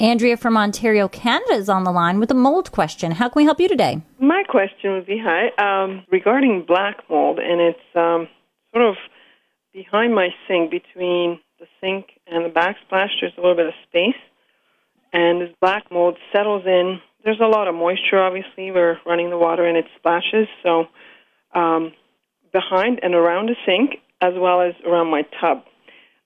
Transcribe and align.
Andrea 0.00 0.38
from 0.38 0.56
Ontario, 0.56 1.08
Canada 1.08 1.52
is 1.52 1.68
on 1.68 1.84
the 1.84 1.90
line 1.90 2.18
with 2.18 2.30
a 2.30 2.34
mold 2.34 2.72
question. 2.72 3.12
How 3.12 3.28
can 3.28 3.38
we 3.38 3.44
help 3.44 3.60
you 3.60 3.68
today? 3.68 4.00
My 4.18 4.42
question 4.48 4.92
would 4.92 5.04
be 5.04 5.20
hi 5.22 5.50
um, 5.58 6.06
regarding 6.10 6.64
black 6.66 7.04
mold, 7.10 7.38
and 7.38 7.60
it's 7.60 7.78
um, 7.94 8.26
sort 8.72 8.86
of 8.88 8.94
behind 9.74 10.14
my 10.14 10.30
sink 10.48 10.70
between 10.70 11.38
the 11.58 11.66
sink 11.82 12.06
and 12.26 12.46
the 12.46 12.48
backsplash. 12.48 13.10
There's 13.20 13.34
a 13.36 13.42
little 13.42 13.54
bit 13.54 13.66
of 13.66 13.74
space, 13.88 14.18
and 15.12 15.42
this 15.42 15.50
black 15.60 15.84
mold 15.92 16.16
settles 16.34 16.62
in. 16.64 16.98
There's 17.22 17.40
a 17.40 17.46
lot 17.46 17.68
of 17.68 17.74
moisture, 17.74 18.22
obviously. 18.22 18.70
We're 18.70 18.96
running 19.04 19.28
the 19.28 19.36
water 19.36 19.66
and 19.66 19.76
it 19.76 19.84
splashes. 19.98 20.48
So, 20.62 20.86
um, 21.54 21.92
behind 22.54 23.00
and 23.02 23.14
around 23.14 23.50
the 23.50 23.56
sink, 23.66 24.00
as 24.22 24.32
well 24.34 24.62
as 24.62 24.72
around 24.86 25.10
my 25.10 25.26
tub. 25.42 25.64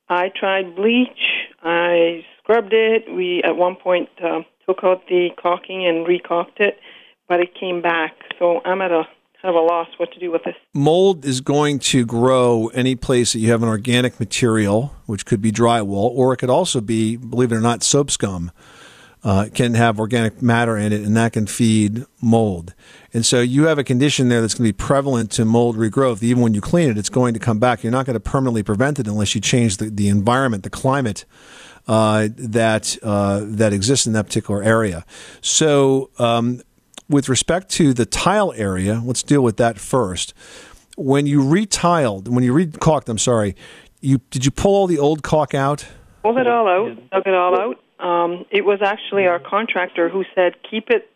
I 0.09 0.31
tried 0.39 0.77
bleach. 0.77 1.19
I 1.61 2.21
scrubbed 2.45 2.73
it. 2.73 3.13
We 3.13 3.43
at 3.43 3.57
one 3.57 3.75
point 3.75 4.09
uh, 4.23 4.43
took 4.67 4.85
out 4.85 5.07
the 5.09 5.31
caulking 5.41 5.87
and 5.87 6.07
recaulked 6.07 6.61
it, 6.61 6.79
but 7.29 7.41
it 7.41 7.55
came 7.59 7.82
back. 7.82 8.13
So 8.39 8.61
I'm 8.64 8.81
at 8.82 8.93
a 8.93 9.05
kind 9.43 9.55
of 9.57 9.63
a 9.63 9.67
loss 9.67 9.89
what 9.96 10.13
to 10.13 10.21
do 10.21 10.31
with 10.31 10.45
this. 10.45 10.54
Mold 10.75 11.25
is 11.25 11.41
going 11.41 11.79
to 11.79 12.04
grow 12.04 12.68
any 12.68 12.95
place 12.96 13.32
that 13.32 13.41
you 13.41 13.51
have 13.51 13.63
an 13.63 13.68
organic 13.68 14.21
material, 14.21 14.95
which 15.07 15.27
could 15.27 15.41
be 15.41 15.51
drywall, 15.51 16.11
or 16.11 16.32
it 16.32 16.37
could 16.37 16.51
also 16.51 16.81
be, 16.81 17.17
believe 17.17 17.51
it 17.51 17.57
or 17.57 17.61
not, 17.61 17.82
soap 17.82 18.11
scum. 18.11 18.53
Uh, 19.23 19.49
can 19.54 19.73
have 19.73 19.99
organic 19.99 20.43
matter 20.43 20.76
in 20.76 20.93
it, 20.93 21.01
and 21.01 21.17
that 21.17 21.32
can 21.32 21.46
feed 21.46 22.04
mold. 22.21 22.75
And 23.15 23.25
so 23.25 23.40
you 23.40 23.65
have 23.65 23.79
a 23.79 23.85
condition 23.85 24.29
there 24.29 24.43
that's 24.43 24.53
going 24.53 24.68
to 24.68 24.75
be 24.75 24.76
prevalent 24.76 25.31
to 25.31 25.46
mold 25.46 25.76
regrowth. 25.79 26.23
Even 26.23 26.43
when 26.43 26.53
you 26.53 26.61
clean 26.61 26.90
it, 26.90 26.99
it's 26.99 27.09
going 27.09 27.32
to 27.32 27.40
come 27.40 27.59
back. 27.59 27.82
You're 27.82 27.90
not 27.90 28.04
going 28.04 28.15
to 28.15 28.21
permanently 28.21 28.63
prevent 28.63 28.99
it 28.99 29.07
unless 29.07 29.35
you 29.35 29.40
change 29.40 29.79
the, 29.79 29.89
the 29.89 30.09
environment, 30.09 30.63
the 30.63 30.68
climate 30.68 31.25
uh, 31.87 32.29
that 32.37 32.97
uh, 33.03 33.43
that 33.45 33.73
exists 33.73 34.06
in 34.06 34.12
that 34.15 34.27
particular 34.27 34.62
area. 34.62 35.05
So, 35.41 36.11
um, 36.19 36.61
with 37.09 37.29
respect 37.29 37.69
to 37.71 37.93
the 37.93 38.07
tile 38.07 38.53
area, 38.57 39.03
let's 39.05 39.23
deal 39.23 39.43
with 39.43 39.57
that 39.59 39.79
first. 39.79 40.35
When 40.97 41.27
you 41.27 41.41
retiled, 41.41 42.29
when 42.29 42.45
you 42.45 42.53
recaulked, 42.53 43.09
I'm 43.09 43.19
sorry, 43.19 43.57
you 44.01 44.21
did 44.31 44.45
you 44.45 44.51
pull 44.51 44.75
all 44.75 44.87
the 44.87 44.99
old 44.99 45.23
caulk 45.23 45.55
out? 45.55 45.87
Pulled 46.23 46.39
it 46.39 46.47
all 46.47 46.69
out, 46.69 47.11
dug 47.11 47.27
it 47.27 47.35
all 47.35 47.61
out. 47.61 47.81
Um, 47.98 48.45
it 48.51 48.65
was 48.65 48.81
actually 48.83 49.27
our 49.27 49.39
contractor 49.39 50.09
who 50.09 50.25
said 50.35 50.55
keep 50.69 50.91
it 50.91 51.11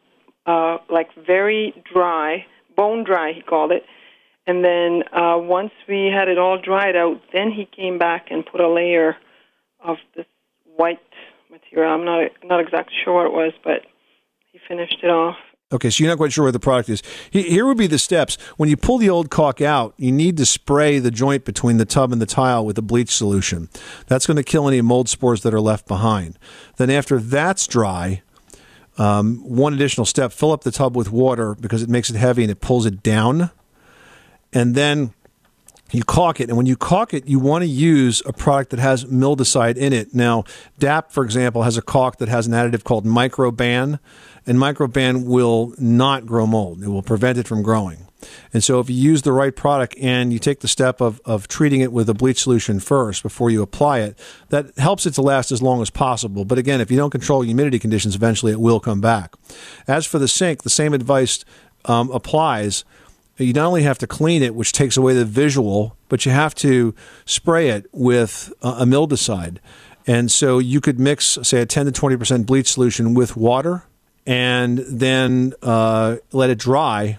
uh, 0.47 0.79
like 0.91 1.09
very 1.15 1.83
dry, 1.93 2.47
bone 2.77 3.05
dry, 3.05 3.33
he 3.33 3.43
called 3.43 3.73
it. 3.73 3.85
And 4.47 4.65
then 4.65 5.03
uh, 5.13 5.37
once 5.37 5.73
we 5.87 6.07
had 6.07 6.29
it 6.29 6.39
all 6.39 6.59
dried 6.59 6.97
out, 6.97 7.21
then 7.35 7.51
he 7.51 7.67
came 7.67 7.99
back 7.99 8.29
and 8.31 8.47
put 8.47 8.63
a 8.63 8.69
layer 8.69 9.17
of 9.81 9.99
this 10.17 10.25
white 10.79 11.01
material. 11.51 11.93
I'm 11.93 12.05
not 12.05 12.31
not 12.45 12.61
exactly 12.61 12.95
sure 13.05 13.15
what 13.15 13.27
it 13.27 13.33
was, 13.33 13.53
but 13.63 13.83
he 14.53 14.59
finished 14.67 14.99
it 15.03 15.11
off. 15.11 15.37
Okay, 15.71 15.91
so 15.91 16.03
you're 16.03 16.11
not 16.11 16.17
quite 16.17 16.33
sure 16.33 16.45
where 16.45 16.53
the 16.53 16.59
product 16.59 16.89
is. 16.89 17.03
Here 17.31 17.67
would 17.67 17.77
be 17.77 17.87
the 17.87 17.99
steps. 17.99 18.37
When 18.57 18.71
you 18.71 18.77
pull 18.77 18.97
the 18.97 19.11
old 19.11 19.29
caulk 19.29 19.61
out, 19.61 19.93
you 19.99 20.11
need 20.11 20.39
to 20.39 20.47
spray 20.47 20.99
the 20.99 21.11
joint 21.11 21.45
between 21.45 21.77
the 21.77 21.85
tub 21.85 22.11
and 22.11 22.23
the 22.23 22.27
tile 22.27 22.65
with 22.65 22.79
a 22.79 22.83
bleach 22.83 23.11
solution. 23.11 23.69
That's 24.07 24.27
going 24.27 24.39
to 24.39 24.43
kill 24.43 24.67
any 24.67 24.81
mold 24.81 25.11
spores 25.11 25.43
that 25.43 25.53
are 25.53 25.61
left 25.61 25.87
behind. 25.87 26.39
Then, 26.79 26.89
after 26.89 27.19
that's 27.19 27.67
dry, 27.67 28.23
um, 28.97 29.43
one 29.45 29.75
additional 29.75 30.07
step 30.07 30.33
fill 30.33 30.53
up 30.53 30.65
the 30.65 30.71
tub 30.71 30.97
with 30.97 31.11
water 31.11 31.55
because 31.55 31.83
it 31.83 31.91
makes 31.91 32.09
it 32.09 32.17
heavy 32.17 32.43
and 32.45 32.51
it 32.51 32.63
pulls 32.63 32.87
it 32.87 33.03
down. 33.03 33.51
And 34.55 34.75
then 34.75 35.13
you 35.93 36.03
caulk 36.05 36.41
it. 36.41 36.49
And 36.49 36.57
when 36.57 36.67
you 36.67 36.77
caulk 36.77 37.15
it, 37.15 37.27
you 37.27 37.39
want 37.39 37.63
to 37.63 37.69
use 37.69 38.23
a 38.27 38.33
product 38.33 38.71
that 38.71 38.81
has 38.81 39.05
mildewcide 39.05 39.77
in 39.77 39.93
it. 39.93 40.15
Now, 40.15 40.45
DAP, 40.79 41.13
for 41.13 41.25
example, 41.25 41.63
has 41.63 41.77
a 41.77 41.83
caulk 41.83 42.19
that 42.19 42.29
has 42.29 42.47
an 42.47 42.53
additive 42.53 42.85
called 42.85 43.07
Microban, 43.07 43.99
and 44.47 44.59
Microban 44.59 45.27
will 45.27 45.75
not 45.79 46.27
grow 46.27 46.47
mold. 46.47 46.83
It 46.83 46.89
will 46.89 47.03
prevent 47.03 47.39
it 47.39 47.47
from 47.47 47.63
growing. 47.63 48.07
And 48.53 48.65
so, 48.65 48.81
if 48.81 48.91
you 48.91 48.97
use 48.97 49.23
the 49.23 49.33
right 49.33 49.55
product 49.55 49.95
and 50.01 50.33
you 50.33 50.41
take 50.41 50.61
the 50.61 50.69
step 50.69 51.01
of, 51.01 51.21
of 51.25 51.47
treating 51.47 51.81
it 51.81 51.93
with 51.93 52.09
a 52.09 52.15
bleach 52.15 52.43
solution 52.43 52.81
first 52.81 53.23
before 53.23 53.49
you 53.49 53.63
apply 53.63 54.01
it, 54.01 54.19
that 54.49 54.77
helps 54.77 55.07
it 55.07 55.13
to 55.15 55.23
last 55.23 55.53
as 55.53 55.63
long 55.63 55.81
as 55.81 55.89
possible. 55.89 56.45
But 56.45 56.59
again, 56.59 56.81
if 56.81 56.91
you 56.91 56.97
don't 56.97 57.11
control 57.11 57.43
humidity 57.43 57.79
conditions, 57.79 58.17
eventually 58.17 58.51
it 58.51 58.61
will 58.61 58.81
come 58.81 59.01
back. 59.01 59.37
As 59.87 60.05
for 60.05 60.19
the 60.19 60.27
sink, 60.27 60.65
the 60.65 60.71
same 60.71 60.95
advice 60.95 61.45
um, 61.85 62.11
applies 62.11 62.85
you 63.39 63.53
not 63.53 63.67
only 63.67 63.83
have 63.83 63.99
to 63.99 64.07
clean 64.07 64.43
it, 64.43 64.55
which 64.55 64.73
takes 64.73 64.97
away 64.97 65.15
the 65.15 65.25
visual, 65.25 65.97
but 66.09 66.27
you 66.27 66.33
have 66.33 66.55
to 66.57 66.95
spray 67.25 67.69
it 67.69 67.87
with 67.93 68.53
a 68.63 68.85
mildewcide. 68.85 69.59
And 70.07 70.31
so 70.31 70.59
you 70.59 70.81
could 70.81 70.99
mix, 70.99 71.39
say, 71.43 71.61
a 71.61 71.67
10 71.67 71.87
to 71.87 71.93
20% 71.93 72.47
bleach 72.47 72.73
solution 72.73 73.15
with 73.15 73.37
water 73.37 73.85
and 74.27 74.79
then 74.79 75.55
uh, 75.63 76.17
let 76.33 76.51
it 76.51 76.59
dry, 76.59 77.19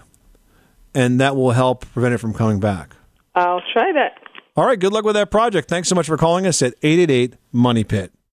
and 0.94 1.20
that 1.20 1.34
will 1.34 1.50
help 1.50 1.84
prevent 1.92 2.14
it 2.14 2.18
from 2.18 2.32
coming 2.32 2.60
back. 2.60 2.94
I'll 3.34 3.62
try 3.72 3.92
that. 3.92 4.12
All 4.56 4.64
right, 4.64 4.78
good 4.78 4.92
luck 4.92 5.04
with 5.04 5.14
that 5.14 5.30
project. 5.30 5.68
Thanks 5.68 5.88
so 5.88 5.94
much 5.94 6.06
for 6.06 6.16
calling 6.16 6.46
us 6.46 6.62
at 6.62 6.74
888 6.82 7.34
Money 7.52 7.82
Pit. 7.84 8.12